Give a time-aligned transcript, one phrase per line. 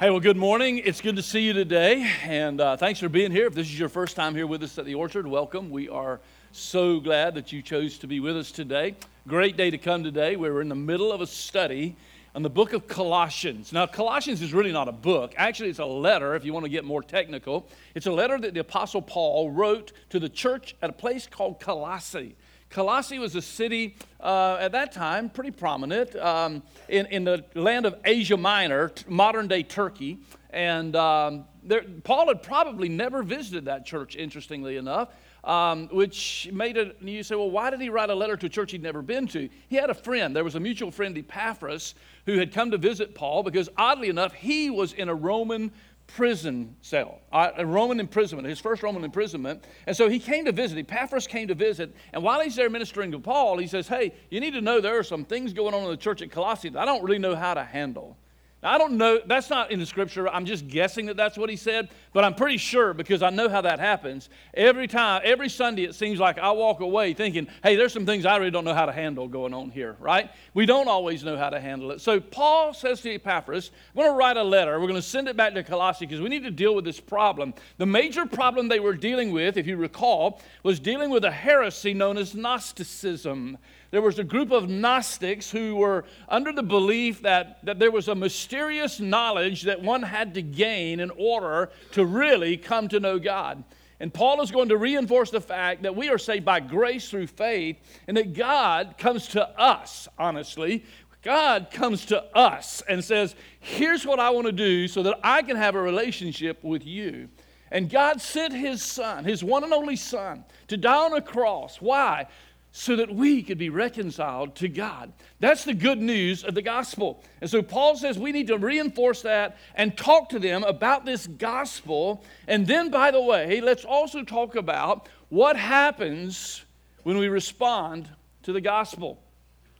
[0.00, 0.78] Hey, well, good morning.
[0.78, 3.46] It's good to see you today, and uh, thanks for being here.
[3.46, 5.68] If this is your first time here with us at the Orchard, welcome.
[5.68, 6.20] We are
[6.52, 8.94] so glad that you chose to be with us today.
[9.28, 10.36] Great day to come today.
[10.36, 11.96] We're in the middle of a study
[12.34, 13.74] on the book of Colossians.
[13.74, 15.34] Now, Colossians is really not a book.
[15.36, 17.68] Actually, it's a letter, if you want to get more technical.
[17.94, 21.60] It's a letter that the Apostle Paul wrote to the church at a place called
[21.60, 22.36] Colossae.
[22.70, 27.84] Colossae was a city uh, at that time pretty prominent um, in, in the land
[27.84, 30.18] of Asia Minor, modern day Turkey.
[30.50, 35.08] And um, there, Paul had probably never visited that church, interestingly enough.
[35.42, 38.48] Um, which made it, you say, well, why did he write a letter to a
[38.50, 39.48] church he'd never been to?
[39.68, 40.36] He had a friend.
[40.36, 41.94] There was a mutual friend, Epaphras,
[42.26, 45.72] who had come to visit Paul because, oddly enough, he was in a Roman
[46.14, 49.64] prison cell, a Roman imprisonment, his first Roman imprisonment.
[49.86, 50.78] And so he came to visit.
[50.78, 51.94] Epaphras came to visit.
[52.12, 54.98] And while he's there ministering to Paul, he says, Hey, you need to know there
[54.98, 57.34] are some things going on in the church at Colossae that I don't really know
[57.34, 58.16] how to handle.
[58.62, 60.28] Now, I don't know, that's not in the scripture.
[60.28, 63.48] I'm just guessing that that's what he said, but I'm pretty sure because I know
[63.48, 64.28] how that happens.
[64.52, 68.26] Every time, every Sunday, it seems like I walk away thinking, hey, there's some things
[68.26, 70.30] I really don't know how to handle going on here, right?
[70.52, 72.02] We don't always know how to handle it.
[72.02, 74.78] So Paul says to Epaphras, I'm going to write a letter.
[74.78, 77.00] We're going to send it back to Colossae because we need to deal with this
[77.00, 77.54] problem.
[77.78, 81.94] The major problem they were dealing with, if you recall, was dealing with a heresy
[81.94, 83.56] known as Gnosticism
[83.90, 88.08] there was a group of Gnostics who were under the belief that, that there was
[88.08, 93.18] a mysterious knowledge that one had to gain in order to really come to know
[93.18, 93.64] God.
[93.98, 97.26] And Paul is going to reinforce the fact that we are saved by grace through
[97.26, 97.76] faith
[98.08, 100.84] and that God comes to us, honestly.
[101.22, 105.42] God comes to us and says, Here's what I want to do so that I
[105.42, 107.28] can have a relationship with you.
[107.70, 111.76] And God sent His Son, His one and only Son, to die on a cross.
[111.80, 112.26] Why?
[112.72, 115.12] So that we could be reconciled to God.
[115.40, 117.22] That's the good news of the gospel.
[117.40, 121.26] And so Paul says we need to reinforce that and talk to them about this
[121.26, 122.24] gospel.
[122.46, 126.64] And then, by the way, let's also talk about what happens
[127.02, 128.08] when we respond
[128.42, 129.20] to the gospel.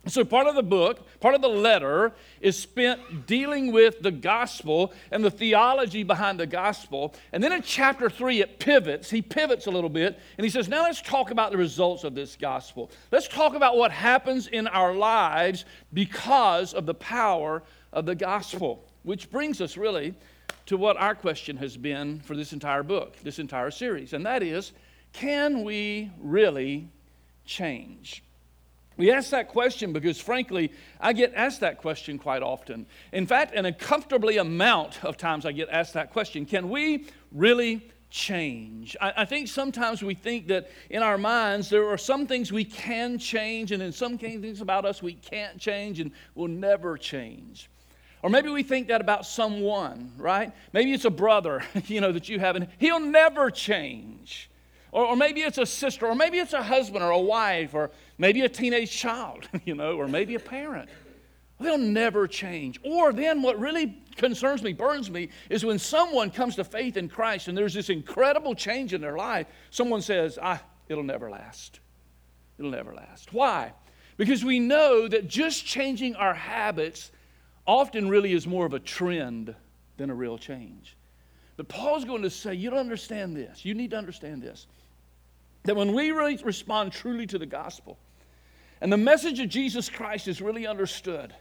[0.07, 4.93] So, part of the book, part of the letter, is spent dealing with the gospel
[5.11, 7.13] and the theology behind the gospel.
[7.31, 9.11] And then in chapter three, it pivots.
[9.11, 12.15] He pivots a little bit and he says, Now let's talk about the results of
[12.15, 12.89] this gospel.
[13.11, 17.61] Let's talk about what happens in our lives because of the power
[17.93, 18.83] of the gospel.
[19.03, 20.15] Which brings us really
[20.65, 24.13] to what our question has been for this entire book, this entire series.
[24.13, 24.71] And that is,
[25.13, 26.87] can we really
[27.45, 28.23] change?
[28.97, 32.85] We ask that question because, frankly, I get asked that question quite often.
[33.13, 37.89] In fact, an uncomfortably amount of times I get asked that question Can we really
[38.09, 38.97] change?
[38.99, 42.65] I, I, think sometimes we think that in our minds there are some things we
[42.65, 47.69] can change, and in some things about us we can't change and will never change.
[48.21, 50.51] Or maybe we think that about someone, right?
[50.73, 54.50] Maybe it's a brother, you know, that you have, and he'll never change.
[54.91, 57.91] Or, or maybe it's a sister, or maybe it's a husband or a wife, or
[58.17, 60.89] maybe a teenage child, you know, or maybe a parent.
[61.59, 62.79] They'll never change.
[62.83, 67.07] Or then what really concerns me, burns me, is when someone comes to faith in
[67.07, 71.79] Christ and there's this incredible change in their life, someone says, ah, it'll never last.
[72.57, 73.31] It'll never last.
[73.31, 73.73] Why?
[74.17, 77.11] Because we know that just changing our habits
[77.65, 79.55] often really is more of a trend
[79.97, 80.97] than a real change.
[81.57, 83.63] But Paul's going to say, you don't understand this.
[83.63, 84.67] You need to understand this.
[85.63, 87.97] That when we really respond truly to the gospel
[88.79, 91.33] and the message of Jesus Christ is really understood,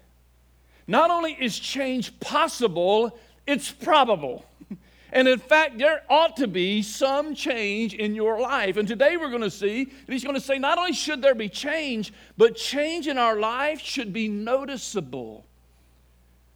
[0.87, 4.45] not only is change possible, it's probable.
[5.13, 8.77] And in fact, there ought to be some change in your life.
[8.77, 11.49] And today we're going to see, he's going to say, not only should there be
[11.49, 15.45] change, but change in our life should be noticeable.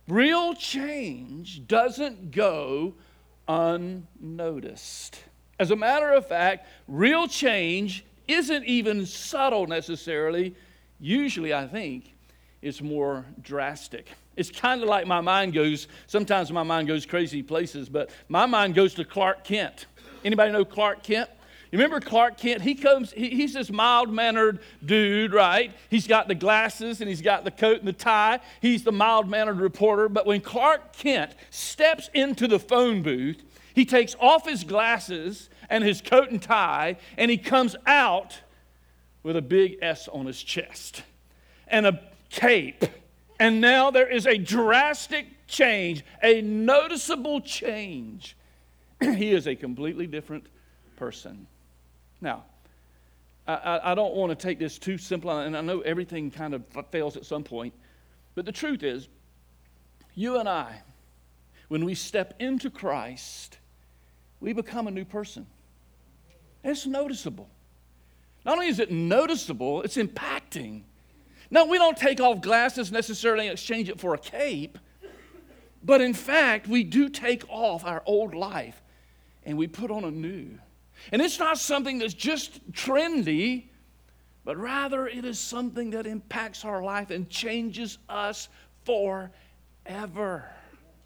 [0.06, 2.94] Real change doesn't go
[3.48, 5.18] unnoticed.
[5.64, 10.54] As a matter of fact, real change isn't even subtle necessarily.
[11.00, 12.12] Usually, I think,
[12.60, 14.10] it's more drastic.
[14.36, 18.44] It's kind of like my mind goes, sometimes my mind goes crazy places, but my
[18.44, 19.86] mind goes to Clark Kent.
[20.22, 21.30] Anybody know Clark Kent?
[21.72, 22.60] You remember Clark Kent?
[22.60, 25.72] He comes, he, he's this mild mannered dude, right?
[25.88, 28.40] He's got the glasses and he's got the coat and the tie.
[28.60, 30.10] He's the mild mannered reporter.
[30.10, 33.42] But when Clark Kent steps into the phone booth,
[33.74, 38.40] he takes off his glasses and his coat and tie, and he comes out
[39.22, 41.02] with a big S on his chest
[41.66, 42.00] and a
[42.30, 42.84] cape.
[43.40, 48.36] And now there is a drastic change, a noticeable change.
[49.00, 50.46] he is a completely different
[50.96, 51.46] person.
[52.20, 52.44] Now,
[53.46, 56.62] I, I, don't want to take this too simple, and I know everything kind of
[56.90, 57.74] fails at some point,
[58.34, 59.08] but the truth is,
[60.14, 60.80] you and I,
[61.68, 63.58] when we step into Christ,
[64.40, 65.46] we become a new person.
[66.64, 67.48] It's noticeable.
[68.44, 70.82] Not only is it noticeable, it's impacting.
[71.50, 74.78] Now, we don't take off glasses necessarily and exchange it for a cape,
[75.84, 78.82] but in fact, we do take off our old life
[79.44, 80.58] and we put on a new.
[81.12, 83.64] And it's not something that's just trendy,
[84.44, 88.48] but rather it is something that impacts our life and changes us
[88.84, 90.50] forever.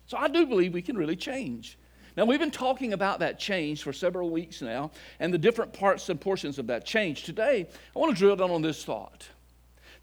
[0.07, 1.78] So I do believe we can really change.
[2.19, 6.09] Now, we've been talking about that change for several weeks now and the different parts
[6.09, 7.23] and portions of that change.
[7.23, 9.29] Today, I want to drill down on this thought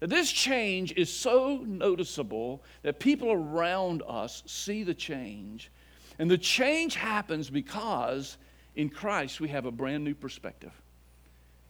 [0.00, 5.70] that this change is so noticeable that people around us see the change.
[6.18, 8.38] And the change happens because
[8.76, 10.72] in Christ we have a brand new perspective.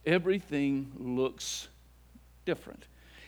[0.05, 1.67] Everything looks
[2.45, 2.85] different.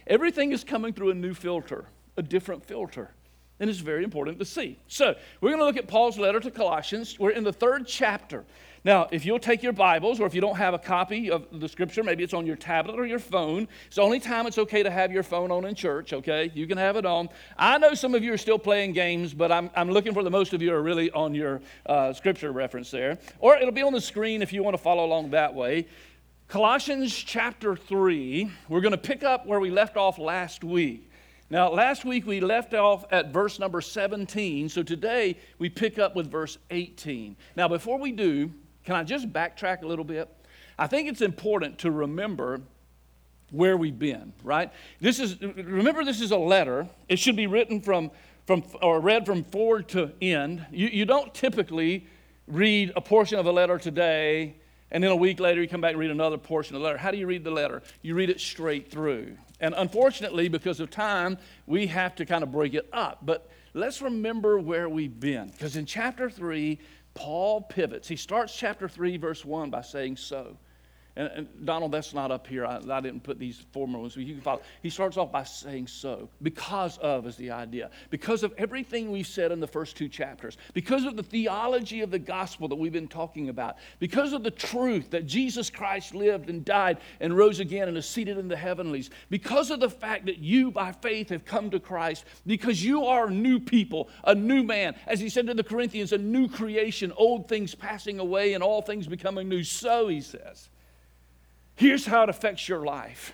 [0.07, 1.83] Everything is coming through a new filter,
[2.15, 3.11] a different filter.
[3.59, 4.79] And it's very important to see.
[4.87, 7.19] So, we're going to look at Paul's letter to Colossians.
[7.19, 8.45] We're in the third chapter.
[8.85, 11.67] Now, if you'll take your Bibles, or if you don't have a copy of the
[11.67, 13.67] scripture, maybe it's on your tablet or your phone.
[13.87, 16.49] It's the only time it's okay to have your phone on in church, okay?
[16.53, 17.27] You can have it on.
[17.57, 20.31] I know some of you are still playing games, but I'm, I'm looking for the
[20.31, 23.17] most of you are really on your uh, scripture reference there.
[23.39, 25.87] Or it'll be on the screen if you want to follow along that way.
[26.47, 31.08] Colossians chapter 3, we're going to pick up where we left off last week.
[31.51, 36.15] Now, last week we left off at verse number 17, so today we pick up
[36.15, 37.35] with verse 18.
[37.55, 38.51] Now, before we do,
[38.83, 40.29] can I just backtrack a little bit?
[40.77, 42.61] I think it's important to remember
[43.49, 44.71] where we've been, right?
[45.01, 46.87] This is remember this is a letter.
[47.07, 48.11] It should be written from
[48.45, 50.65] from or read from forward to end.
[50.71, 52.07] You, you don't typically
[52.47, 54.55] read a portion of a letter today
[54.91, 56.97] and then a week later you come back and read another portion of the letter.
[56.97, 57.81] How do you read the letter?
[58.03, 59.35] You read it straight through.
[59.59, 63.19] And unfortunately, because of time, we have to kind of break it up.
[63.23, 65.47] But let's remember where we've been.
[65.47, 66.79] Because in chapter 3,
[67.13, 68.07] Paul pivots.
[68.07, 70.57] He starts chapter 3, verse 1 by saying, So.
[71.19, 72.65] And, and, Donald, that's not up here.
[72.65, 74.15] I, I didn't put these formulas.
[74.15, 74.61] You can follow.
[74.81, 76.29] He starts off by saying so.
[76.41, 77.91] Because of is the idea.
[78.09, 80.57] Because of everything we've said in the first two chapters.
[80.73, 83.75] Because of the theology of the gospel that we've been talking about.
[83.99, 88.07] Because of the truth that Jesus Christ lived and died and rose again and is
[88.07, 89.09] seated in the heavenlies.
[89.29, 92.23] Because of the fact that you, by faith, have come to Christ.
[92.47, 94.95] Because you are new people, a new man.
[95.05, 98.81] As he said to the Corinthians, a new creation, old things passing away and all
[98.81, 99.65] things becoming new.
[99.65, 100.69] So, he says.
[101.79, 103.33] Here's how it affects your life.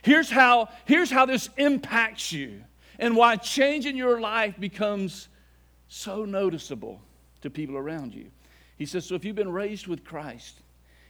[0.00, 2.64] Here's how, here's how this impacts you
[2.98, 5.28] and why changing your life becomes
[5.86, 7.02] so noticeable
[7.42, 8.30] to people around you.
[8.78, 10.62] He says, So if you've been raised with Christ,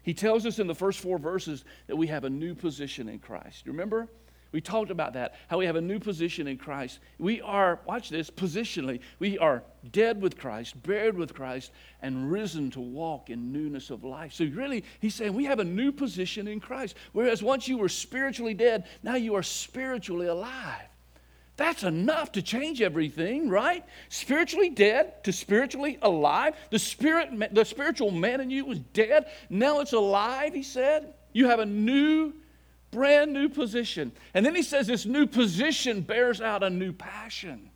[0.02, 3.20] he tells us in the first four verses that we have a new position in
[3.20, 3.68] Christ.
[3.68, 4.08] Remember?
[4.54, 7.00] We talked about that, how we have a new position in Christ.
[7.18, 11.72] We are, watch this, positionally, we are dead with Christ, buried with Christ,
[12.02, 14.32] and risen to walk in newness of life.
[14.32, 16.94] So, really, he's saying we have a new position in Christ.
[17.10, 20.86] Whereas once you were spiritually dead, now you are spiritually alive.
[21.56, 23.84] That's enough to change everything, right?
[24.08, 26.54] Spiritually dead to spiritually alive.
[26.70, 29.26] The spirit, the spiritual man in you was dead.
[29.50, 31.14] Now it's alive, he said.
[31.32, 32.34] You have a new
[32.94, 34.12] brand new position.
[34.32, 37.70] And then he says this new position bears out a new passion.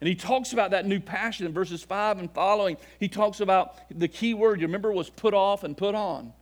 [0.00, 2.78] And he talks about that new passion in verses 5 and following.
[2.98, 6.32] He talks about the key word, you remember, was put off and put on.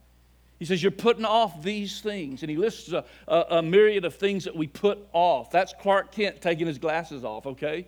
[0.61, 2.43] He says, You're putting off these things.
[2.43, 5.51] And he lists a, a, a myriad of things that we put off.
[5.51, 7.87] That's Clark Kent taking his glasses off, okay?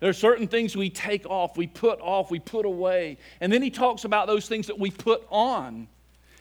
[0.00, 3.18] There are certain things we take off, we put off, we put away.
[3.40, 5.88] And then he talks about those things that we put on.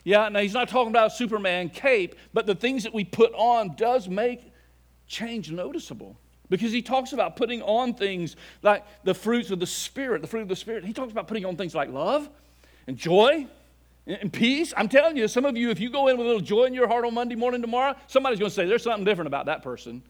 [0.07, 3.33] Yeah, now he's not talking about a Superman cape, but the things that we put
[3.33, 4.53] on does make
[5.05, 6.15] change noticeable.
[6.49, 10.43] Because he talks about putting on things like the fruits of the Spirit, the fruit
[10.43, 10.85] of the Spirit.
[10.85, 12.29] He talks about putting on things like love
[12.87, 13.47] and joy
[14.07, 14.73] and peace.
[14.77, 16.73] I'm telling you, some of you, if you go in with a little joy in
[16.73, 19.61] your heart on Monday morning tomorrow, somebody's going to say, there's something different about that
[19.61, 20.01] person.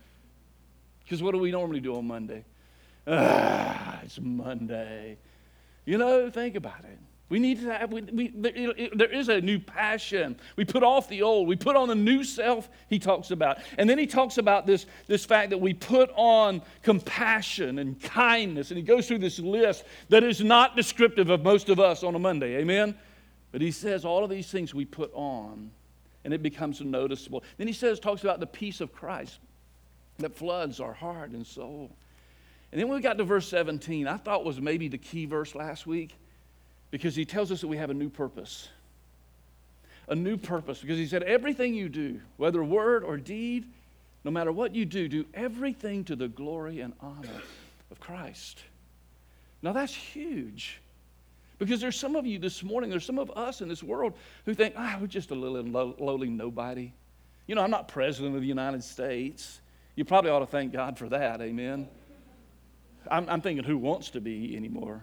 [1.05, 2.45] Because what do we normally do on Monday?
[3.07, 5.17] Ah, it's Monday.
[5.85, 6.99] You know, think about it.
[7.29, 10.39] We need to have, we, we, there is a new passion.
[10.55, 13.57] We put off the old, we put on the new self, he talks about.
[13.77, 18.71] And then he talks about this, this fact that we put on compassion and kindness.
[18.71, 22.15] And he goes through this list that is not descriptive of most of us on
[22.15, 22.57] a Monday.
[22.57, 22.95] Amen?
[23.51, 25.71] But he says all of these things we put on,
[26.23, 27.43] and it becomes noticeable.
[27.57, 29.39] Then he says, talks about the peace of Christ
[30.19, 31.91] that floods our heart and soul.
[32.71, 35.55] And then when we got to verse 17, I thought was maybe the key verse
[35.55, 36.15] last week
[36.91, 38.69] because he tells us that we have a new purpose.
[40.07, 40.79] A new purpose.
[40.81, 43.65] Because he said, everything you do, whether word or deed,
[44.23, 47.41] no matter what you do, do everything to the glory and honor
[47.91, 48.61] of Christ.
[49.61, 50.81] Now that's huge.
[51.59, 54.13] Because there's some of you this morning, there's some of us in this world
[54.45, 56.91] who think, ah, we're just a little lowly nobody.
[57.47, 59.59] You know, I'm not president of the United States.
[59.95, 61.87] You probably ought to thank God for that, amen.
[63.09, 65.01] I'm, I'm thinking, who wants to be anymore?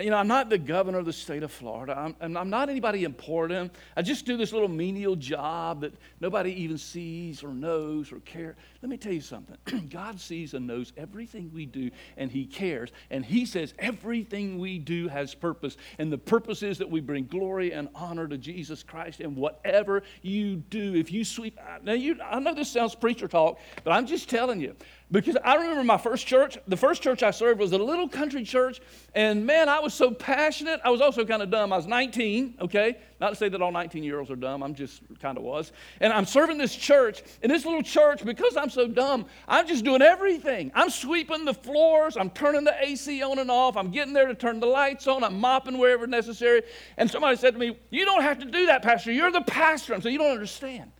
[0.00, 2.14] You know, I'm not the governor of the state of Florida.
[2.20, 3.74] I'm, I'm not anybody important.
[3.96, 8.56] I just do this little menial job that nobody even sees or knows or cares.
[8.82, 9.56] Let me tell you something.
[9.88, 12.90] God sees and knows everything we do, and He cares.
[13.10, 15.76] And He says everything we do has purpose.
[15.98, 19.20] And the purpose is that we bring glory and honor to Jesus Christ.
[19.20, 23.58] And whatever you do, if you sweep, now you, I know this sounds preacher talk,
[23.84, 24.76] but I'm just telling you.
[25.10, 28.44] Because I remember my first church, the first church I served was a little country
[28.44, 28.78] church,
[29.14, 30.80] and man, I was so passionate.
[30.84, 31.72] I was also kind of dumb.
[31.72, 32.98] I was 19, okay?
[33.18, 35.72] Not to say that all 19 year olds are dumb, I'm just kind of was.
[36.02, 39.82] And I'm serving this church, and this little church, because I'm so dumb, I'm just
[39.82, 40.70] doing everything.
[40.74, 44.34] I'm sweeping the floors, I'm turning the AC on and off, I'm getting there to
[44.34, 46.62] turn the lights on, I'm mopping wherever necessary.
[46.98, 49.10] And somebody said to me, You don't have to do that, Pastor.
[49.10, 49.94] You're the pastor.
[49.94, 50.92] I'm saying, You don't understand.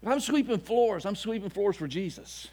[0.00, 2.46] If I'm sweeping floors, I'm sweeping floors for Jesus.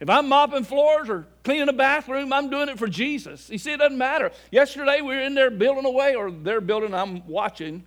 [0.00, 3.48] If I'm mopping floors or cleaning a bathroom, I'm doing it for Jesus.
[3.48, 4.30] You see, it doesn't matter.
[4.50, 7.84] Yesterday we were in there building away, or they're building, I'm watching.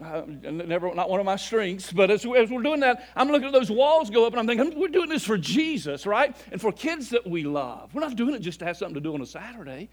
[0.00, 3.48] Uh, never, not one of my strengths, but as, as, we're doing that, I'm looking
[3.48, 6.36] at those walls go up and I'm thinking, we're doing this for Jesus, right?
[6.52, 7.92] And for kids that we love.
[7.92, 9.88] We're not doing it just to have something to do on a Saturday.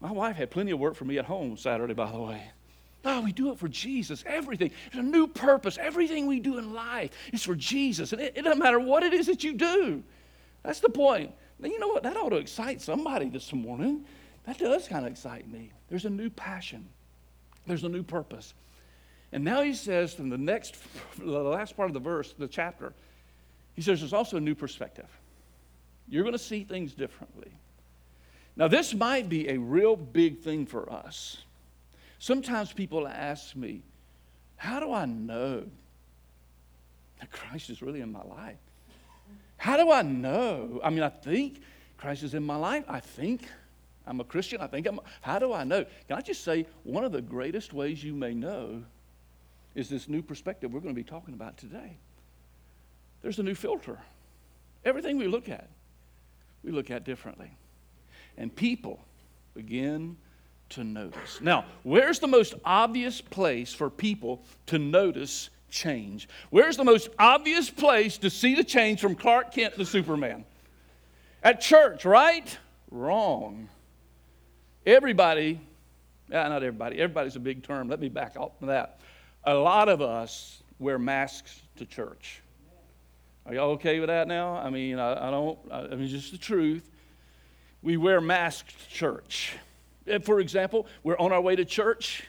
[0.00, 2.40] My wife had plenty of work for me at home Saturday, by the way.
[3.04, 4.22] No, we do it for Jesus.
[4.26, 4.70] Everything.
[4.92, 5.78] There's a new purpose.
[5.78, 8.12] Everything we do in life is for Jesus.
[8.12, 10.02] And it, it doesn't matter what it is that you do.
[10.66, 11.32] That's the point.
[11.60, 12.02] Now, you know what?
[12.02, 14.04] That ought to excite somebody this morning.
[14.46, 15.70] That does kind of excite me.
[15.88, 16.88] There's a new passion,
[17.66, 18.52] there's a new purpose.
[19.32, 20.76] And now he says in the next,
[21.18, 22.92] the last part of the verse, the chapter,
[23.74, 25.08] he says there's also a new perspective.
[26.08, 27.50] You're going to see things differently.
[28.56, 31.38] Now, this might be a real big thing for us.
[32.18, 33.82] Sometimes people ask me,
[34.56, 35.64] How do I know
[37.20, 38.56] that Christ is really in my life?
[39.66, 40.80] How do I know?
[40.84, 41.60] I mean, I think
[41.98, 42.84] Christ is in my life.
[42.86, 43.48] I think
[44.06, 44.60] I'm a Christian.
[44.60, 45.00] I think I'm.
[45.22, 45.84] How do I know?
[46.06, 48.84] Can I just say one of the greatest ways you may know
[49.74, 51.96] is this new perspective we're going to be talking about today.
[53.22, 53.98] There's a new filter.
[54.84, 55.68] Everything we look at,
[56.62, 57.50] we look at differently.
[58.38, 59.00] And people
[59.52, 60.16] begin
[60.68, 61.40] to notice.
[61.40, 66.28] Now, where's the most obvious place for people to notice change.
[66.50, 70.44] Where's the most obvious place to see the change from Clark Kent to Superman?
[71.42, 72.56] At church, right?
[72.90, 73.68] Wrong.
[74.84, 75.60] Everybody,
[76.28, 77.88] not everybody, everybody's a big term.
[77.88, 79.00] Let me back off from that.
[79.44, 82.42] A lot of us wear masks to church.
[83.46, 84.54] Are y'all okay with that now?
[84.54, 86.90] I mean, I, I don't, I mean, just the truth.
[87.82, 89.56] We wear masks to church.
[90.22, 92.24] For example, we're on our way to church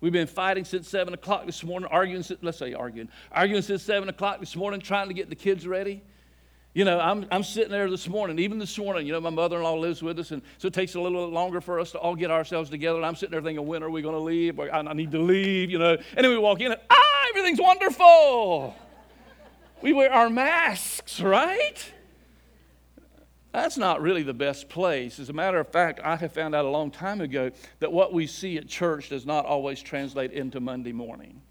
[0.00, 4.08] We've been fighting since 7 o'clock this morning, arguing, let's say arguing, arguing since 7
[4.08, 6.02] o'clock this morning, trying to get the kids ready.
[6.72, 9.56] You know, I'm, I'm sitting there this morning, even this morning, you know, my mother
[9.56, 11.98] in law lives with us, and so it takes a little longer for us to
[11.98, 12.98] all get ourselves together.
[12.98, 14.60] And I'm sitting there thinking, when are we going to leave?
[14.60, 15.94] I, I need to leave, you know.
[15.94, 18.76] And then we walk in, and ah, everything's wonderful.
[19.82, 21.92] We wear our masks, right?
[23.62, 25.18] That's not really the best place.
[25.18, 27.50] As a matter of fact, I have found out a long time ago
[27.80, 31.42] that what we see at church does not always translate into Monday morning.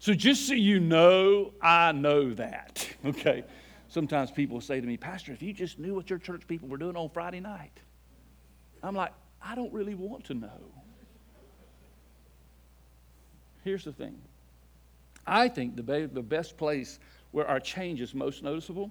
[0.00, 3.44] So just so you know, I know that, okay?
[3.86, 6.76] Sometimes people say to me, Pastor, if you just knew what your church people were
[6.76, 7.82] doing on Friday night,
[8.82, 10.60] I'm like, I don't really want to know.
[13.62, 14.18] Here's the thing
[15.24, 16.98] I think the, the best place
[17.30, 18.90] where our change is most noticeable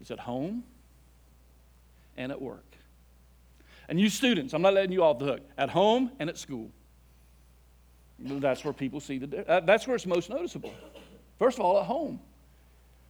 [0.00, 0.64] is at home
[2.16, 2.64] and at work.
[3.88, 6.70] And you students, I'm not letting you off the hook, at home and at school.
[8.18, 10.72] That's where people see the that's where it's most noticeable.
[11.38, 12.20] First of all, at home.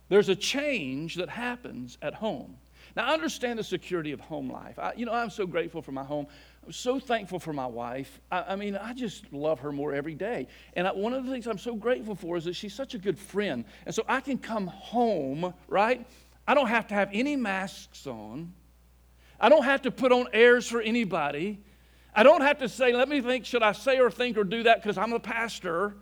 [0.08, 2.56] There's a change that happens at home.
[2.96, 4.78] Now, I understand the security of home life.
[4.78, 6.26] I, you know, I'm so grateful for my home.
[6.64, 8.20] I'm so thankful for my wife.
[8.30, 10.46] I, I mean, I just love her more every day.
[10.74, 12.98] And I, one of the things I'm so grateful for is that she's such a
[12.98, 13.64] good friend.
[13.86, 16.06] And so I can come home, right?
[16.46, 18.52] I don't have to have any masks on.
[19.40, 21.58] I don't have to put on airs for anybody.
[22.14, 24.62] I don't have to say, let me think, should I say or think or do
[24.62, 25.94] that because I'm a pastor.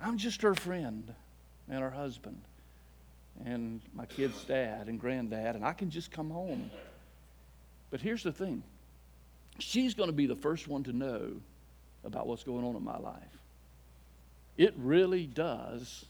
[0.00, 1.12] I'm just her friend
[1.68, 2.40] and her husband
[3.44, 6.70] and my kid's dad and granddad, and I can just come home.
[7.90, 8.62] But here's the thing
[9.58, 11.32] she's going to be the first one to know
[12.04, 13.22] about what's going on in my life.
[14.56, 16.04] It really does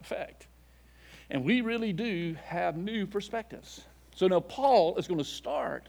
[0.00, 0.46] affect.
[1.30, 3.82] And we really do have new perspectives.
[4.14, 5.88] So now Paul is going to start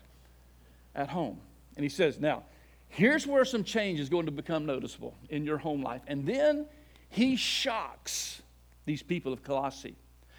[0.95, 1.39] at home.
[1.75, 2.43] And he says, Now,
[2.89, 6.01] here's where some change is going to become noticeable in your home life.
[6.07, 6.67] And then
[7.09, 8.41] he shocks
[8.85, 9.95] these people of Colossae.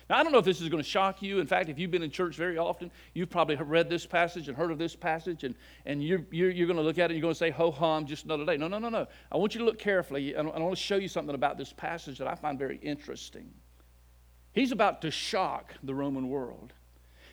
[0.09, 1.41] Now, I don't know if this is going to shock you.
[1.41, 4.57] In fact, if you've been in church very often, you've probably read this passage and
[4.57, 5.55] heard of this passage, and,
[5.87, 7.71] and you're, you're, you're going to look at it and you're going to say, ho
[7.71, 8.59] hum, just another day.
[8.59, 9.07] No, no, no, no.
[9.33, 11.73] I want you to look carefully, and I want to show you something about this
[11.73, 13.50] passage that I find very interesting.
[14.53, 16.75] He's about to shock the Roman world.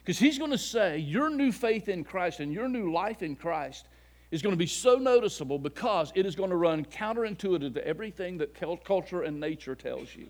[0.03, 3.35] Because he's going to say, your new faith in Christ and your new life in
[3.35, 3.87] Christ
[4.31, 8.37] is going to be so noticeable because it is going to run counterintuitive to everything
[8.39, 10.27] that culture and nature tells you.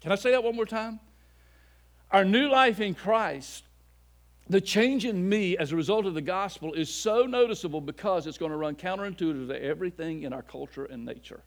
[0.00, 1.00] Can I say that one more time?
[2.12, 3.64] Our new life in Christ,
[4.48, 8.38] the change in me as a result of the gospel is so noticeable because it's
[8.38, 11.40] going to run counterintuitive to everything in our culture and nature.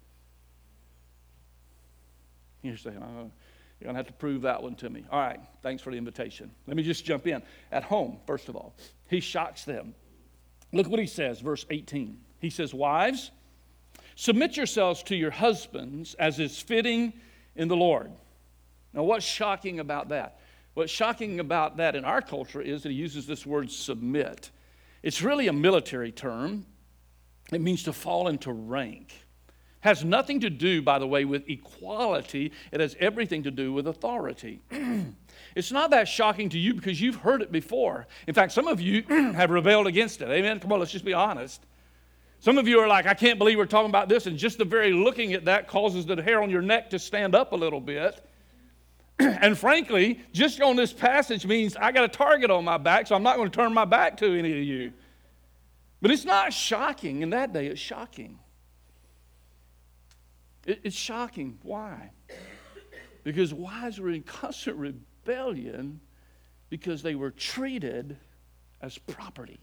[2.61, 3.31] You're saying,
[3.79, 5.05] you're going to have to prove that one to me.
[5.09, 6.51] All right, thanks for the invitation.
[6.67, 7.41] Let me just jump in.
[7.71, 8.75] At home, first of all,
[9.07, 9.95] he shocks them.
[10.73, 12.19] Look what he says, verse 18.
[12.39, 13.31] He says, Wives,
[14.15, 17.13] submit yourselves to your husbands as is fitting
[17.55, 18.11] in the Lord.
[18.93, 20.39] Now, what's shocking about that?
[20.73, 24.51] What's shocking about that in our culture is that he uses this word submit.
[25.03, 26.65] It's really a military term,
[27.51, 29.13] it means to fall into rank.
[29.81, 32.51] Has nothing to do, by the way, with equality.
[32.71, 34.59] It has everything to do with authority.
[35.55, 38.05] it's not that shocking to you because you've heard it before.
[38.27, 40.29] In fact, some of you have rebelled against it.
[40.29, 40.59] Amen?
[40.59, 41.65] Come on, let's just be honest.
[42.41, 44.65] Some of you are like, I can't believe we're talking about this, and just the
[44.65, 47.81] very looking at that causes the hair on your neck to stand up a little
[47.81, 48.21] bit.
[49.19, 53.15] and frankly, just on this passage means I got a target on my back, so
[53.15, 54.91] I'm not going to turn my back to any of you.
[56.01, 57.21] But it's not shocking.
[57.21, 58.39] In that day, it's shocking.
[60.69, 61.57] It, it's shocking.
[61.63, 62.11] Why?
[63.23, 65.99] Because wives were in constant rebellion
[66.69, 68.15] because they were treated
[68.79, 69.59] as property.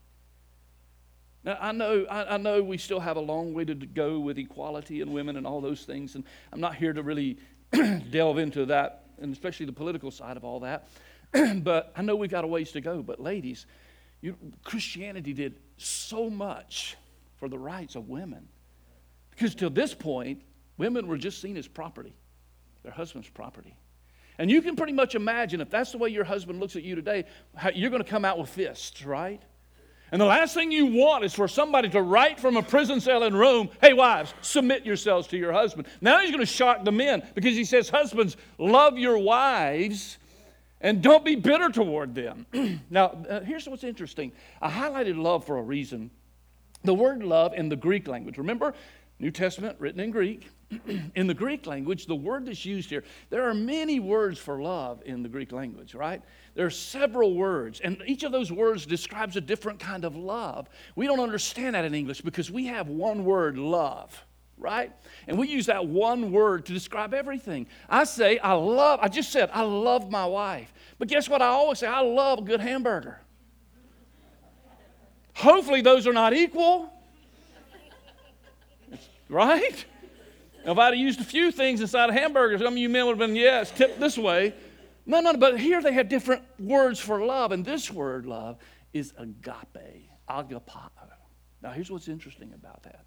[1.45, 4.37] Now, I know, I, I, know we still have a long way to go with
[4.37, 7.39] equality and women and all those things, and I'm not here to really
[8.11, 10.89] delve into that, and especially the political side of all that.
[11.63, 13.01] but I know we've got a ways to go.
[13.01, 13.67] But, ladies,
[14.23, 16.97] you, Christianity did so much
[17.37, 18.49] for the rights of women.
[19.31, 20.43] Because till this point,
[20.79, 22.15] Women were just seen as property,
[22.83, 23.75] their husband's property.
[24.39, 26.95] And you can pretty much imagine if that's the way your husband looks at you
[26.95, 27.25] today,
[27.75, 29.43] you're going to come out with fists, right?
[30.13, 33.25] And the last thing you want is for somebody to write from a prison cell
[33.25, 35.89] in Rome, hey, wives, submit yourselves to your husband.
[36.01, 40.19] Now he's going to shock the men because he says, husbands, love your wives
[40.81, 42.47] and don't be bitter toward them.
[42.91, 46.11] now, uh, here's what's interesting I highlighted love for a reason.
[46.85, 48.75] The word love in the Greek language, remember,
[49.19, 50.47] New Testament written in Greek.
[51.15, 55.01] in the Greek language, the word that's used here, there are many words for love
[55.07, 56.23] in the Greek language, right?
[56.55, 60.69] There are several words, and each of those words describes a different kind of love.
[60.97, 64.25] We don't understand that in English because we have one word, love,
[64.59, 64.93] right?
[65.29, 67.67] And we use that one word to describe everything.
[67.89, 70.73] I say, I love, I just said, I love my wife.
[70.99, 71.43] But guess what?
[71.43, 73.21] I always say, I love a good hamburger.
[75.35, 76.91] Hopefully, those are not equal,
[79.29, 79.85] right?
[80.67, 83.07] Now, if I'd have used a few things inside a hamburger, some of you men
[83.07, 84.53] would have been, yes, tipped this way.
[85.07, 88.59] No, no, but here they have different words for love, and this word, love,
[88.93, 90.91] is agape, agapao.
[91.63, 93.05] Now, here's what's interesting about that.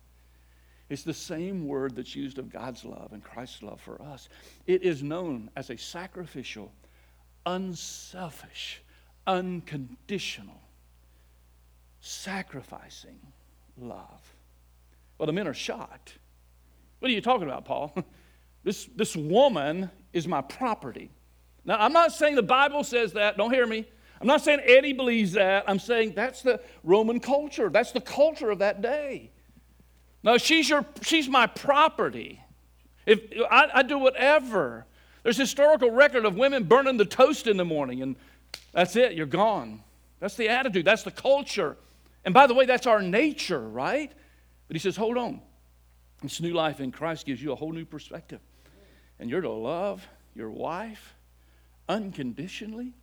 [0.88, 4.30] It's the same word that's used of God's love and Christ's love for us.
[4.66, 6.72] It is known as a sacrificial,
[7.46, 8.82] unselfish,
[9.28, 10.62] unconditional,
[12.00, 13.20] sacrificing
[13.78, 14.34] love.
[15.18, 16.20] Well, the men are shocked
[17.00, 17.94] what are you talking about, Paul?
[18.62, 21.12] This, this woman is my property.
[21.64, 23.38] Now, I'm not saying the Bible says that.
[23.38, 23.86] Don't hear me.
[24.20, 25.64] I'm not saying Eddie believes that.
[25.68, 27.70] I'm saying that's the Roman culture.
[27.70, 29.32] That's the culture of that day.
[30.24, 32.44] No, she's, your, she's my property.
[33.06, 34.86] If I, I do whatever.
[35.24, 38.16] There's historical record of women burning the toast in the morning, and
[38.74, 39.14] that's it.
[39.14, 39.82] You're gone.
[40.20, 40.86] That's the attitude.
[40.86, 41.78] That's the culture.
[42.26, 44.12] And by the way, that's our nature, right?
[44.68, 45.42] But he says, hold on.
[46.22, 48.42] This new life in Christ gives you a whole new perspective.
[49.20, 50.06] And you're to love
[50.36, 51.16] your wife
[51.88, 52.94] unconditionally,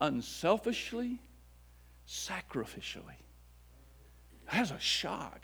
[0.00, 1.20] unselfishly,
[2.08, 3.16] sacrificially.
[4.52, 5.42] That's a shock.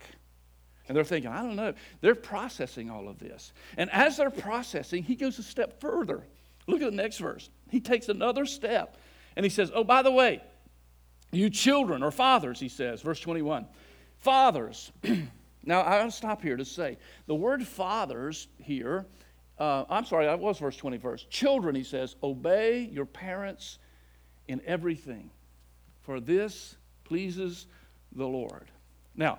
[0.89, 1.75] And they're thinking, I don't know.
[2.01, 3.53] They're processing all of this.
[3.77, 6.23] And as they're processing, he goes a step further.
[6.67, 7.51] Look at the next verse.
[7.71, 8.97] He takes another step
[9.37, 10.43] and he says, Oh, by the way,
[11.31, 13.67] you children or fathers, he says, verse 21.
[14.19, 14.93] Fathers,
[15.65, 19.07] Now, I'll stop here to say the word fathers here,
[19.59, 21.29] uh, I'm sorry, that was verse 21st.
[21.31, 23.79] Children, he says, obey your parents
[24.49, 25.31] in everything,
[26.01, 27.67] for this pleases
[28.17, 28.71] the Lord.
[29.15, 29.39] Now,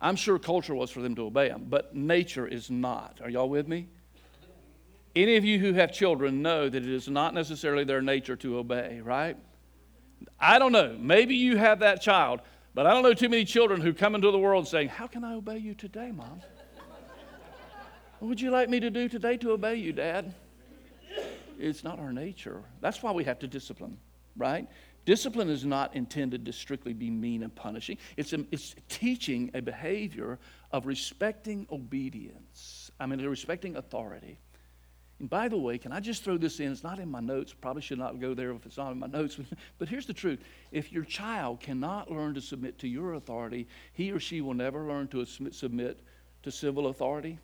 [0.00, 3.20] I'm sure culture was for them to obey him, but nature is not.
[3.22, 3.88] Are y'all with me?
[5.16, 8.58] Any of you who have children know that it is not necessarily their nature to
[8.58, 9.36] obey, right?
[10.38, 10.96] I don't know.
[10.98, 12.40] Maybe you have that child,
[12.74, 15.24] but I don't know too many children who come into the world saying, How can
[15.24, 16.40] I obey you today, Mom?
[18.18, 20.32] What would you like me to do today to obey you, Dad?
[21.58, 22.62] It's not our nature.
[22.80, 23.98] That's why we have to discipline,
[24.36, 24.66] right?
[25.04, 27.98] Discipline is not intended to strictly be mean and punishing.
[28.16, 30.38] It's, a, it's teaching a behavior
[30.72, 32.90] of respecting obedience.
[32.98, 34.38] I mean, respecting authority.
[35.24, 36.70] And by the way, can I just throw this in?
[36.70, 37.54] It's not in my notes.
[37.58, 39.38] Probably should not go there if it's not in my notes.
[39.78, 40.38] But here's the truth
[40.70, 44.86] if your child cannot learn to submit to your authority, he or she will never
[44.86, 46.00] learn to submit
[46.42, 47.38] to civil authority.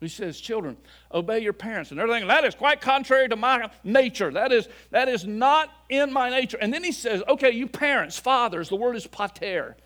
[0.00, 0.76] He says, Children,
[1.14, 2.28] obey your parents and everything.
[2.28, 4.30] That is quite contrary to my nature.
[4.30, 6.58] That is, that is not in my nature.
[6.60, 9.78] And then he says, Okay, you parents, fathers, the word is pater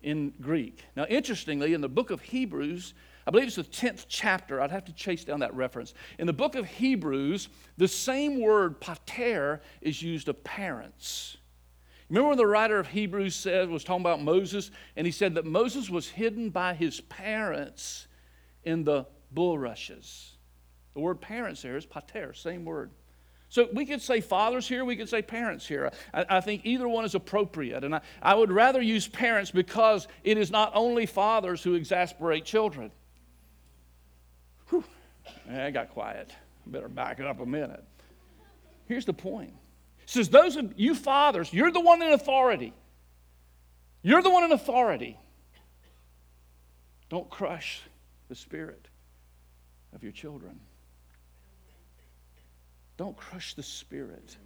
[0.00, 0.82] in Greek.
[0.96, 2.94] Now, interestingly, in the book of Hebrews,
[3.26, 4.60] I believe it's the 10th chapter.
[4.60, 5.94] I'd have to chase down that reference.
[6.18, 11.36] In the book of Hebrews, the same word pater is used of parents.
[12.08, 15.44] Remember when the writer of Hebrews said, was talking about Moses, and he said that
[15.44, 18.06] Moses was hidden by his parents
[18.62, 20.36] in the bulrushes.
[20.94, 22.92] The word parents there is pater, same word.
[23.48, 25.90] So we could say fathers here, we could say parents here.
[26.14, 27.84] I, I, think either one is appropriate.
[27.84, 32.44] And I, I would rather use parents because it is not only fathers who exasperate
[32.44, 32.90] children.
[34.68, 34.84] Whew.
[35.50, 36.32] I got quiet.
[36.66, 37.84] Better back it up a minute.
[38.86, 39.54] Here's the point.
[40.02, 42.72] It says, those of you fathers, you're the one in authority.
[44.02, 45.18] You're the one in authority.
[47.08, 47.82] Don't crush
[48.28, 48.88] the spirit
[49.94, 50.60] of your children.
[52.96, 54.36] Don't crush the spirit.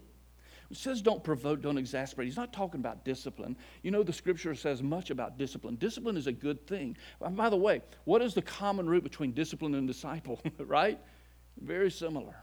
[0.70, 2.28] It says don't provoke, don't exasperate.
[2.28, 3.56] He's not talking about discipline.
[3.82, 5.76] You know, the scripture says much about discipline.
[5.76, 6.96] Discipline is a good thing.
[7.20, 10.98] By the way, what is the common root between discipline and disciple, right?
[11.60, 12.36] Very similar.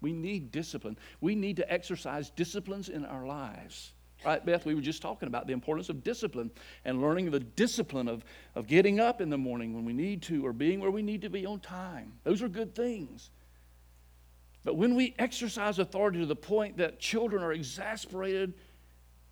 [0.00, 0.98] We need discipline.
[1.20, 3.92] We need to exercise disciplines in our lives.
[4.24, 4.66] Right, Beth?
[4.66, 6.50] We were just talking about the importance of discipline
[6.84, 8.24] and learning the discipline of,
[8.56, 11.22] of getting up in the morning when we need to or being where we need
[11.22, 12.12] to be on time.
[12.24, 13.30] Those are good things.
[14.68, 18.52] But when we exercise authority to the point that children are exasperated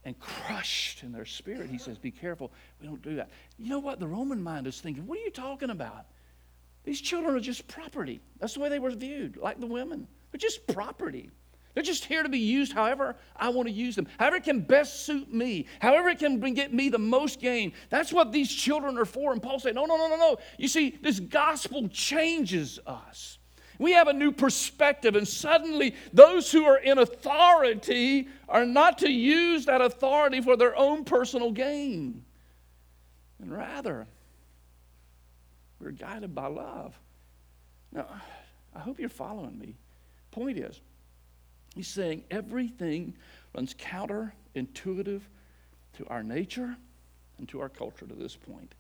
[0.03, 2.51] and crushed in their spirit, he says, Be careful.
[2.81, 3.29] We don't do that.
[3.59, 4.01] You know what?
[4.01, 6.07] The Roman mind is thinking, What are you talking about?
[6.85, 8.23] These children are just property.
[8.41, 10.09] That's the way they were viewed, like the women.
[10.33, 11.29] They're just property.
[11.75, 14.63] They're just here to be used however I want to use them, however it can
[14.63, 17.75] best suit me, however it can get me the most gain.
[17.91, 19.35] That's what these children are for.
[19.35, 20.39] And Paul said, No, no, no, no, no.
[20.57, 23.37] You see, this gospel changes us.
[23.79, 29.11] We have a new perspective, and suddenly those who are in authority are not to
[29.11, 32.25] use that authority for their own personal gain.
[33.41, 34.07] And rather,
[35.81, 36.99] we're guided by love.
[37.93, 38.07] Now,
[38.75, 39.75] I hope you're following me.
[40.31, 40.81] Point is,
[41.77, 43.15] He's saying everything
[43.55, 45.21] runs counterintuitive
[45.99, 46.75] to our nature
[47.37, 48.75] and to our culture to this point.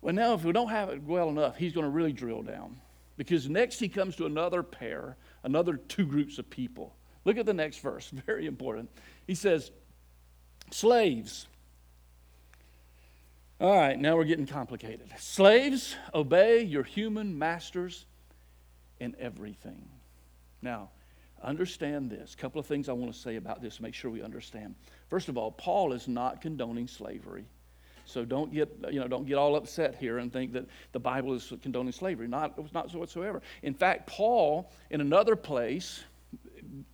[0.00, 2.80] Well, now, if we don't have it well enough, he's going to really drill down.
[3.20, 6.96] Because next he comes to another pair, another two groups of people.
[7.26, 8.88] Look at the next verse, very important.
[9.26, 9.70] He says,
[10.70, 11.46] Slaves.
[13.60, 15.10] All right, now we're getting complicated.
[15.18, 18.06] Slaves, obey your human masters
[19.00, 19.86] in everything.
[20.62, 20.88] Now,
[21.42, 22.34] Understand this.
[22.34, 24.74] A couple of things I want to say about this, make sure we understand.
[25.08, 27.46] First of all, Paul is not condoning slavery.
[28.10, 31.34] So don't get, you know, don't get all upset here and think that the Bible
[31.34, 32.28] is condoning slavery.
[32.28, 33.42] Not, not so whatsoever.
[33.62, 36.04] In fact, Paul, in another place,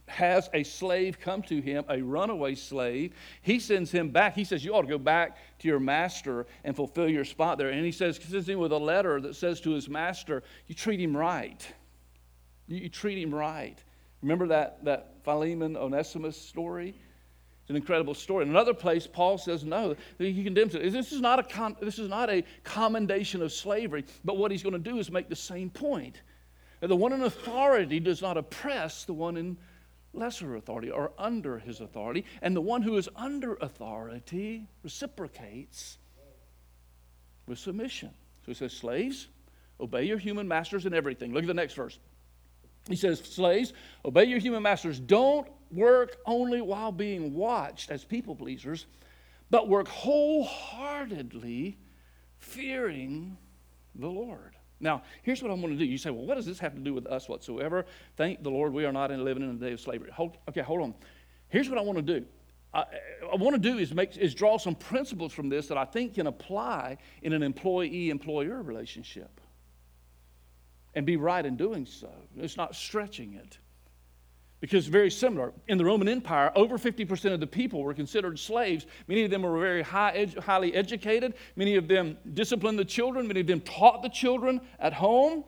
[0.08, 3.12] has a slave come to him, a runaway slave.
[3.42, 4.34] He sends him back.
[4.34, 7.70] He says, You ought to go back to your master and fulfill your spot there.
[7.70, 11.00] And he says, sends him with a letter that says to his master, You treat
[11.00, 11.66] him right.
[12.68, 13.76] You, you treat him right.
[14.22, 16.94] Remember that, that Philemon Onesimus story?
[17.66, 18.44] It's an incredible story.
[18.44, 19.96] In another place, Paul says no.
[20.18, 20.92] He condemns it.
[20.92, 24.62] This is not a, con- this is not a commendation of slavery, but what he's
[24.62, 26.22] going to do is make the same point.
[26.80, 29.56] The one in authority does not oppress the one in
[30.12, 35.98] lesser authority or under his authority, and the one who is under authority reciprocates
[37.48, 38.10] with submission.
[38.42, 39.26] So he says, Slaves,
[39.80, 41.34] obey your human masters in everything.
[41.34, 41.98] Look at the next verse.
[42.88, 43.72] He says, Slaves,
[44.04, 45.00] obey your human masters.
[45.00, 48.86] Don't work only while being watched as people pleasers,
[49.50, 51.78] but work wholeheartedly,
[52.38, 53.36] fearing
[53.94, 54.54] the Lord.
[54.78, 55.84] Now, here's what I'm going to do.
[55.84, 57.86] You say, well, what does this have to do with us whatsoever?
[58.16, 60.10] Thank the Lord we are not in living in a day of slavery.
[60.10, 60.94] Hold, okay, hold on.
[61.48, 62.26] Here's what I want to do.
[62.74, 62.84] I,
[63.32, 66.14] I want to do is make is draw some principles from this that I think
[66.14, 69.40] can apply in an employee-employer relationship.
[70.96, 72.10] And be right in doing so.
[72.36, 73.58] It's not stretching it.
[74.60, 75.52] Because very similar.
[75.68, 78.86] In the Roman Empire, over 50% of the people were considered slaves.
[79.06, 81.34] Many of them were very high highly educated.
[81.54, 83.28] Many of them disciplined the children.
[83.28, 85.44] Many of them taught the children at home.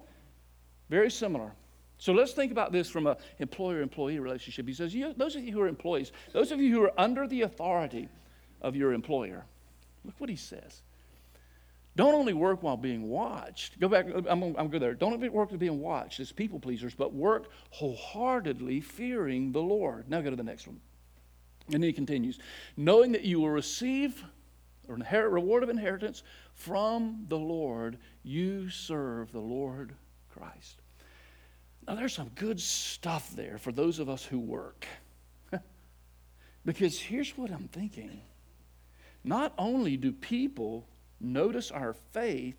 [0.90, 1.52] Very similar.
[1.96, 4.68] So let's think about this from an employer employee relationship.
[4.68, 7.42] He says, Those of you who are employees, those of you who are under the
[7.42, 8.08] authority
[8.60, 9.44] of your employer,
[10.04, 10.82] look what he says.
[11.98, 13.80] Don't only work while being watched.
[13.80, 14.94] Go back, I'm, I'm going go there.
[14.94, 20.08] Don't only work while being watched as people pleasers, but work wholeheartedly, fearing the Lord.
[20.08, 20.80] Now go to the next one.
[21.72, 22.38] And he continues,
[22.76, 24.22] knowing that you will receive
[24.88, 26.22] or inherit reward of inheritance
[26.54, 29.92] from the Lord, you serve the Lord
[30.30, 30.80] Christ.
[31.88, 34.86] Now, there's some good stuff there for those of us who work.
[36.64, 38.20] because here's what I'm thinking
[39.24, 40.86] not only do people
[41.20, 42.56] notice our faith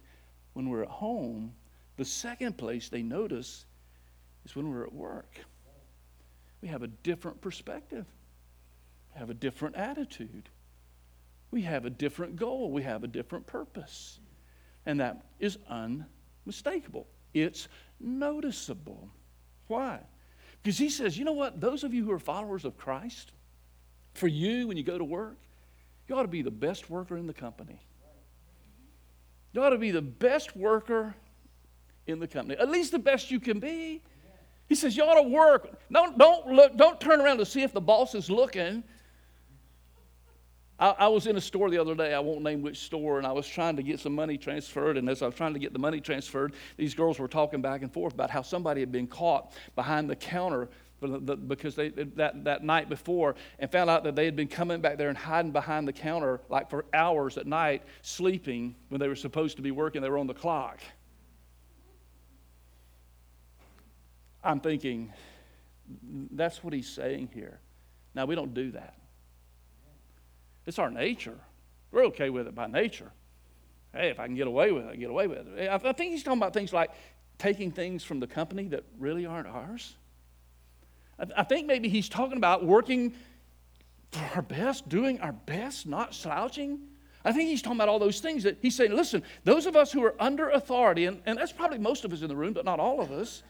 [0.54, 1.54] when we're at home,
[1.98, 3.66] the second place they notice
[4.46, 5.40] is when we're at work.
[6.62, 8.06] We have a different perspective,
[9.14, 10.50] we have a different attitude,
[11.52, 14.20] we have a different goal, we have a different purpose.
[14.86, 17.08] And that is unmistakable.
[17.34, 17.68] It's
[18.00, 19.10] noticeable.
[19.68, 20.00] Why?
[20.62, 21.62] Because he says, you know what?
[21.62, 23.32] Those of you who are followers of Christ,
[24.14, 25.38] for you, when you go to work,
[26.08, 27.80] you ought to be the best worker in the company.
[29.54, 31.16] You ought to be the best worker
[32.08, 34.02] in the company, at least the best you can be.
[34.68, 35.80] He says, You ought to work.
[35.92, 38.84] Don't, don't, look, don't turn around to see if the boss is looking.
[40.80, 43.28] I, I, was in a store the other day, I won't name which store, and
[43.28, 44.96] I was trying to get some money transferred.
[44.98, 47.82] And as I was trying to get the money transferred, these girls were talking back
[47.82, 50.70] and forth about how somebody had been caught behind the counter
[51.48, 54.98] because they, that, that night before and found out that they had been coming back
[54.98, 59.16] there and hiding behind the counter like for hours at night, sleeping when they were
[59.16, 60.02] supposed to be working.
[60.02, 60.80] They were on the clock.
[64.44, 65.14] I'm thinking,
[66.32, 67.60] that's what he's saying here.
[68.16, 68.96] Now, we don't do that.
[70.66, 71.38] It's our nature.
[71.92, 73.12] We're okay with it by nature.
[73.94, 75.70] Hey, if I can get away with it, I get away with it.
[75.70, 76.92] I think he's talking about things like
[77.38, 79.96] taking things from the company that really aren't ours.
[81.36, 83.14] I think maybe he's talking about working
[84.12, 86.80] for our best, doing our best, not slouching.
[87.26, 89.92] I think he's talking about all those things that he's saying, listen, those of us
[89.92, 92.66] who are under authority, and, and that's probably most of us in the room, but
[92.66, 93.44] not all of us.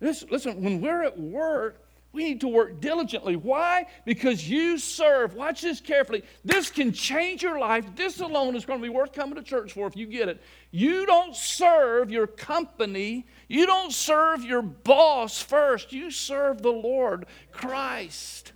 [0.00, 3.36] Listen, listen, when we're at work, we need to work diligently.
[3.36, 3.86] Why?
[4.04, 5.34] Because you serve.
[5.34, 6.24] Watch this carefully.
[6.44, 7.84] This can change your life.
[7.94, 10.42] This alone is going to be worth coming to church for if you get it.
[10.72, 15.92] You don't serve your company, you don't serve your boss first.
[15.92, 18.52] You serve the Lord Christ.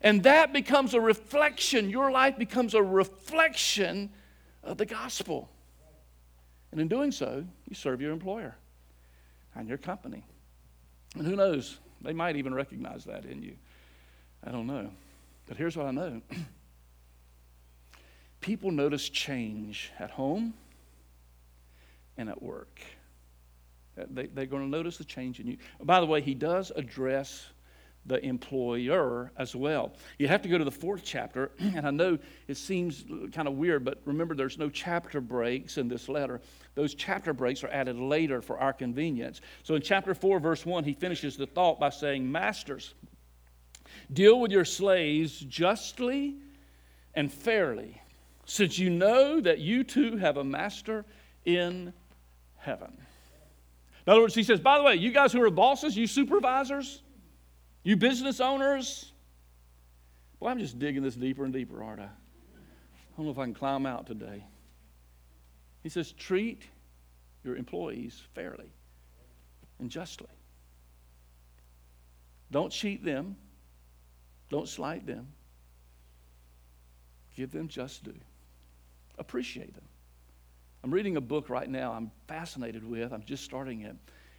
[0.00, 1.90] And that becomes a reflection.
[1.90, 4.08] Your life becomes a reflection
[4.62, 5.50] of the gospel.
[6.72, 8.56] And in doing so, you serve your employer
[9.54, 10.24] and your company.
[11.16, 11.78] And who knows?
[12.00, 13.56] They might even recognize that in you.
[14.42, 14.90] I don't know.
[15.44, 16.22] But here's what I know
[18.40, 20.54] people notice change at home
[22.16, 22.80] and at work.
[23.98, 25.56] Uh, they, they're going to notice the change in you.
[25.82, 27.46] By the way, he does address
[28.06, 29.92] the employer as well.
[30.18, 33.54] You have to go to the fourth chapter, and I know it seems kind of
[33.54, 36.40] weird, but remember there's no chapter breaks in this letter.
[36.74, 39.40] Those chapter breaks are added later for our convenience.
[39.62, 42.94] So in chapter 4, verse 1, he finishes the thought by saying, Masters,
[44.12, 46.36] deal with your slaves justly
[47.14, 48.00] and fairly,
[48.44, 51.04] since you know that you too have a master
[51.44, 51.92] in
[52.56, 53.03] heaven.
[54.06, 57.02] In other words, he says, by the way, you guys who are bosses, you supervisors,
[57.82, 59.12] you business owners,
[60.40, 62.04] well, I'm just digging this deeper and deeper, aren't I?
[62.04, 64.44] I don't know if I can climb out today.
[65.82, 66.64] He says, treat
[67.44, 68.70] your employees fairly
[69.78, 70.26] and justly.
[72.50, 73.36] Don't cheat them.
[74.50, 75.28] Don't slight them.
[77.36, 78.14] Give them just due.
[79.18, 79.84] Appreciate them.
[80.84, 83.14] I'm reading a book right now I'm fascinated with.
[83.14, 83.96] I'm just starting it.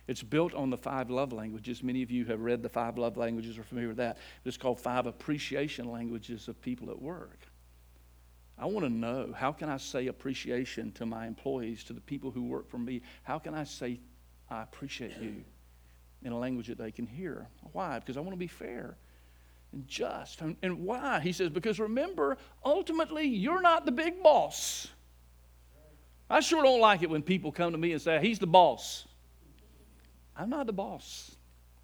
[0.08, 1.82] It's built on the five love languages.
[1.82, 4.20] Many of you have read the five love languages or familiar with that.
[4.46, 7.40] It's called Five Appreciation Languages of People at Work.
[8.60, 12.30] I want to know how can I say appreciation to my employees, to the people
[12.30, 13.02] who work for me?
[13.24, 14.00] How can I say
[14.48, 15.44] I appreciate you
[16.24, 17.48] in a language that they can hear?
[17.72, 17.98] Why?
[17.98, 18.98] Because I want to be fair
[19.74, 20.42] and just.
[20.42, 21.22] And, and why?
[21.22, 24.90] He says, because remember, ultimately, you're not the big boss.
[26.30, 29.08] I sure don't like it when people come to me and say, he's the boss.
[30.36, 31.36] I'm not the boss.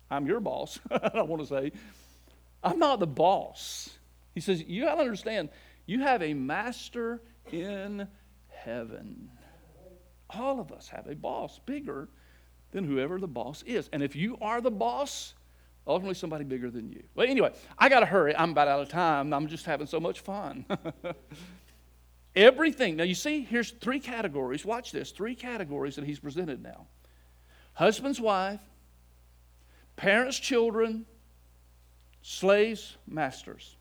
[0.09, 1.71] I'm your boss, I want to say.
[2.63, 3.89] I'm not the boss.
[4.33, 5.49] He says, You got to understand,
[5.85, 8.07] you have a master in
[8.49, 9.29] heaven.
[10.29, 12.09] All of us have a boss bigger
[12.71, 13.89] than whoever the boss is.
[13.91, 15.33] And if you are the boss,
[15.87, 17.03] ultimately somebody bigger than you.
[17.15, 18.35] Well, anyway, I got to hurry.
[18.35, 19.33] I'm about out of time.
[19.33, 20.65] I'm just having so much fun.
[22.35, 22.95] Everything.
[22.95, 24.65] Now, you see, here's three categories.
[24.65, 26.87] Watch this three categories that he's presented now
[27.73, 28.59] husband's wife,
[29.95, 31.05] parents, children,
[32.21, 33.75] slaves, masters.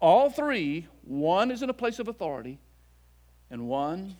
[0.00, 2.58] All three, one is in a place of authority,
[3.50, 4.16] and one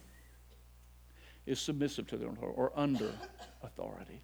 [1.47, 3.13] is submissive to their them or under
[3.63, 4.21] authority.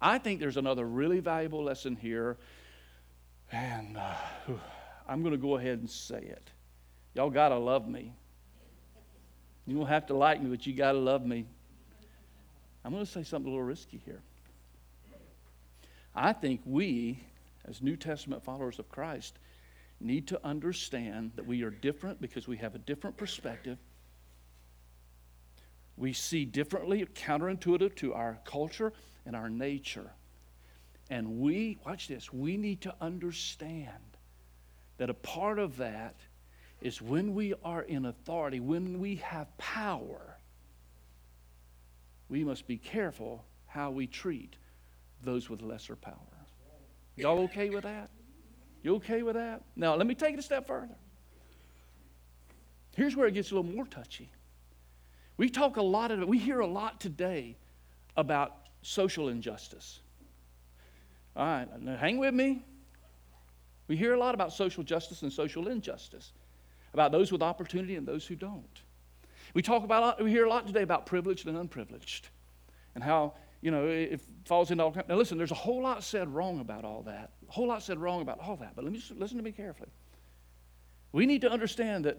[0.00, 2.36] I think there's another really valuable lesson here,
[3.52, 4.14] and uh,
[5.08, 6.50] I'm going to go ahead and say it.
[7.14, 8.12] Y'all got to love me.
[9.66, 11.46] You don't have to like me, but you got to love me.
[12.84, 14.20] I'm going to say something a little risky here.
[16.14, 17.20] I think we,
[17.64, 19.38] as New Testament followers of Christ,
[20.00, 23.78] need to understand that we are different because we have a different perspective.
[25.96, 28.92] We see differently, counterintuitive to our culture
[29.24, 30.10] and our nature.
[31.08, 33.88] And we, watch this, we need to understand
[34.98, 36.16] that a part of that
[36.82, 40.36] is when we are in authority, when we have power,
[42.28, 44.56] we must be careful how we treat
[45.22, 46.16] those with lesser power.
[47.16, 48.10] Y'all okay with that?
[48.82, 49.62] You okay with that?
[49.76, 50.96] Now, let me take it a step further.
[52.96, 54.30] Here's where it gets a little more touchy.
[55.36, 57.56] We talk a lot of we hear a lot today
[58.16, 60.00] about social injustice.
[61.34, 61.68] All right,
[61.98, 62.62] hang with me.
[63.88, 66.32] We hear a lot about social justice and social injustice,
[66.94, 68.82] about those with opportunity and those who don't.
[69.54, 72.28] We talk about we hear a lot today about privileged and unprivileged,
[72.94, 75.08] and how you know, it falls into all kinds.
[75.08, 77.30] Now, listen, there's a whole lot said wrong about all that.
[77.48, 78.74] A whole lot said wrong about all that.
[78.74, 79.88] But let me listen to me carefully.
[81.12, 82.18] We need to understand that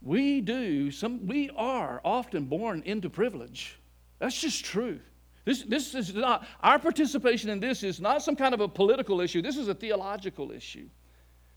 [0.00, 1.26] we do some.
[1.26, 3.78] We are often born into privilege.
[4.20, 5.00] That's just true.
[5.44, 9.20] This, this is not our participation in this is not some kind of a political
[9.20, 9.42] issue.
[9.42, 10.88] This is a theological issue.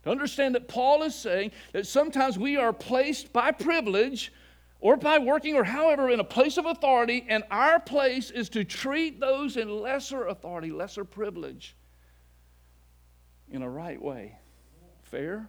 [0.04, 4.34] To understand that Paul is saying that sometimes we are placed by privilege
[4.80, 8.64] or by working or however in a place of authority, and our place is to
[8.64, 11.76] treat those in lesser authority, lesser privilege,
[13.52, 14.38] in a right way
[15.12, 15.46] fair,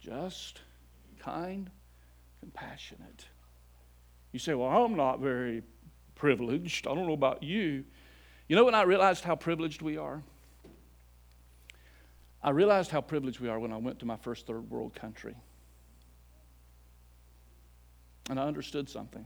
[0.00, 0.60] just,
[1.18, 1.70] kind,
[2.40, 3.26] compassionate.
[4.32, 5.62] You say, Well, I'm not very
[6.14, 6.86] privileged.
[6.86, 7.84] I don't know about you.
[8.46, 10.22] You know when I realized how privileged we are?
[12.42, 15.34] I realized how privileged we are when I went to my first third world country.
[18.30, 19.24] And I understood something.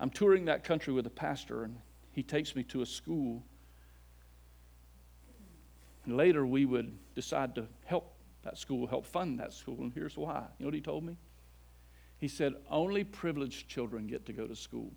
[0.00, 1.76] I'm touring that country with a pastor, and
[2.12, 3.44] he takes me to a school.
[6.06, 10.16] And later, we would decide to help that school, help fund that school, and here's
[10.16, 10.44] why.
[10.58, 11.16] You know what he told me?
[12.16, 14.90] He said, Only privileged children get to go to school.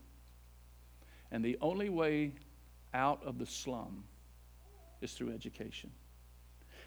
[1.31, 2.33] And the only way
[2.93, 4.05] out of the slum
[5.01, 5.91] is through education.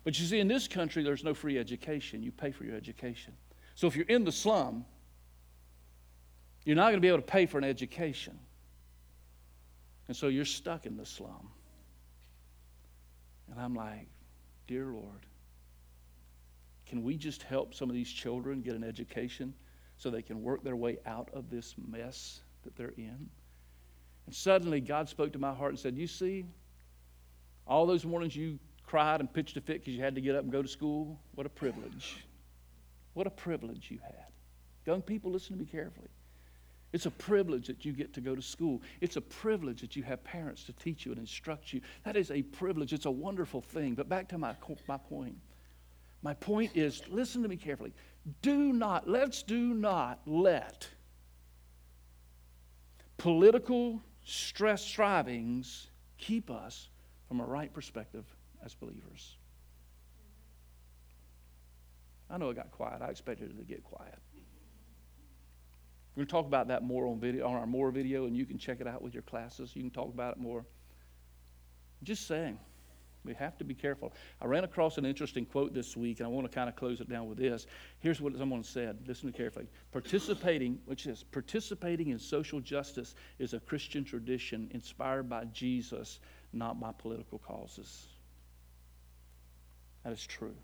[0.06, 2.22] But you see, in this country, there's no free education.
[2.22, 3.32] You pay for your education.
[3.74, 4.84] So if you're in the slum,
[6.64, 8.38] you're not going to be able to pay for an education.
[10.06, 11.50] And so you're stuck in the slum.
[13.50, 14.06] And I'm like,
[14.68, 15.26] Dear Lord,
[16.86, 19.52] can we just help some of these children get an education
[19.96, 23.28] so they can work their way out of this mess that they're in?
[24.26, 26.46] And suddenly God spoke to my heart and said, You see,
[27.66, 30.44] all those mornings you cried and pitched a fit because you had to get up
[30.44, 32.24] and go to school, what a privilege.
[33.14, 34.26] What a privilege you had.
[34.86, 36.08] Young people, listen to me carefully.
[36.92, 38.80] It's a privilege that you get to go to school.
[39.00, 41.80] It's a privilege that you have parents to teach you and instruct you.
[42.04, 42.92] That is a privilege.
[42.92, 43.94] It's a wonderful thing.
[43.94, 44.54] But back to my,
[44.86, 45.36] my point.
[46.22, 47.92] My point is listen to me carefully.
[48.42, 50.88] Do not, let's do not let
[53.18, 56.88] political stress strivings keep us
[57.28, 58.24] from a right perspective
[58.64, 59.36] as believers.
[62.28, 63.02] I know it got quiet.
[63.02, 64.18] I expected it to get quiet.
[66.18, 68.80] To talk about that more on video on our more video, and you can check
[68.80, 69.76] it out with your classes.
[69.76, 70.64] You can talk about it more.
[72.02, 72.58] Just saying,
[73.22, 74.14] we have to be careful.
[74.40, 77.00] I ran across an interesting quote this week, and I want to kind of close
[77.00, 77.66] it down with this.
[77.98, 78.98] Here's what someone said.
[79.06, 79.66] Listen carefully.
[79.92, 86.20] Participating, which is participating in social justice, is a Christian tradition inspired by Jesus,
[86.52, 88.06] not by political causes.
[90.06, 90.54] That is true.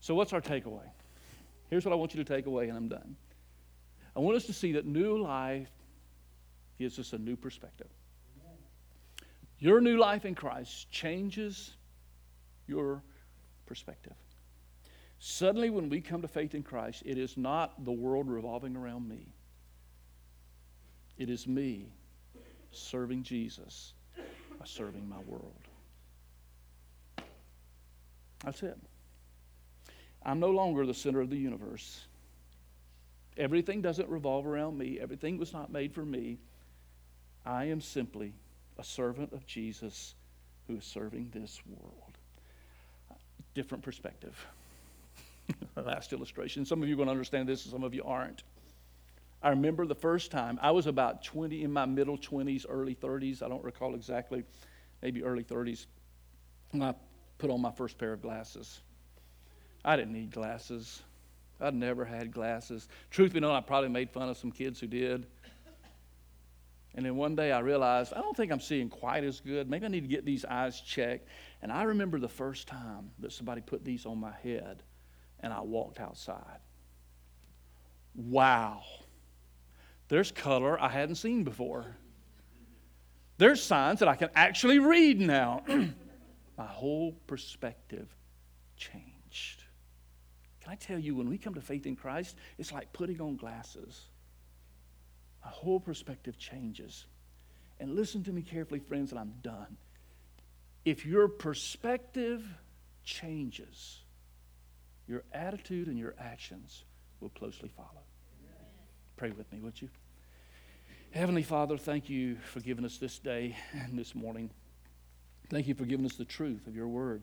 [0.00, 0.84] So, what's our takeaway?
[1.70, 3.16] Here's what I want you to take away, and I'm done.
[4.14, 5.70] I want us to see that new life
[6.78, 7.86] gives us a new perspective.
[9.60, 11.72] Your new life in Christ changes
[12.66, 13.02] your
[13.64, 14.16] perspective.
[15.18, 19.08] Suddenly, when we come to faith in Christ, it is not the world revolving around
[19.08, 19.32] me.
[21.16, 21.94] It is me
[22.72, 23.94] serving Jesus
[24.58, 25.69] by serving my world.
[28.44, 28.78] That's it.
[30.22, 32.06] I'm no longer the center of the universe.
[33.36, 36.38] Everything doesn't revolve around me, everything was not made for me.
[37.46, 38.34] I am simply
[38.78, 40.14] a servant of Jesus
[40.66, 42.18] who is serving this world.
[43.54, 44.46] Different perspective.
[45.76, 46.64] Last illustration.
[46.64, 48.42] Some of you are going to understand this, some of you aren't.
[49.42, 53.42] I remember the first time, I was about 20, in my middle 20s, early 30s.
[53.42, 54.44] I don't recall exactly,
[55.00, 55.86] maybe early 30s,
[56.72, 56.94] when I
[57.40, 58.80] put on my first pair of glasses.
[59.84, 61.02] I didn't need glasses.
[61.60, 62.88] I'd never had glasses.
[63.10, 65.26] Truth be known, I probably made fun of some kids who did.
[66.94, 69.70] And then one day I realized I don't think I'm seeing quite as good.
[69.70, 71.28] Maybe I need to get these eyes checked.
[71.62, 74.82] And I remember the first time that somebody put these on my head
[75.40, 76.58] and I walked outside.
[78.14, 78.82] Wow.
[80.08, 81.86] There's color I hadn't seen before.
[83.38, 85.62] There's signs that I can actually read now.
[86.60, 88.14] my whole perspective
[88.76, 89.64] changed.
[90.60, 93.36] Can I tell you, when we come to faith in Christ, it's like putting on
[93.36, 94.02] glasses.
[95.42, 97.06] My whole perspective changes.
[97.78, 99.78] And listen to me carefully, friends, and I'm done.
[100.84, 102.44] If your perspective
[103.04, 104.00] changes,
[105.08, 106.84] your attitude and your actions
[107.20, 108.04] will closely follow.
[109.16, 109.88] Pray with me, would you?
[111.12, 114.50] Heavenly Father, thank you for giving us this day and this morning.
[115.50, 117.22] Thank you for giving us the truth of your word.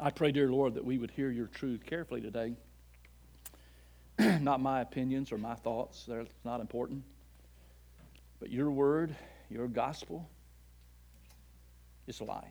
[0.00, 2.54] I pray, dear Lord, that we would hear your truth carefully today.
[4.18, 7.02] not my opinions or my thoughts, they're not important.
[8.40, 9.14] But your word,
[9.50, 10.26] your gospel,
[12.06, 12.46] is life.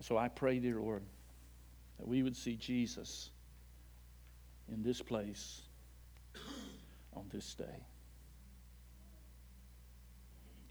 [0.00, 1.02] So I pray, dear Lord,
[1.98, 3.30] that we would see Jesus
[4.70, 5.62] in this place
[7.14, 7.86] on this day.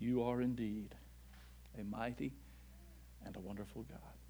[0.01, 0.95] You are indeed
[1.79, 2.33] a mighty
[3.23, 4.20] and a wonderful God.